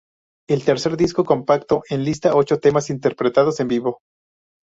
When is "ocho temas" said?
2.33-2.89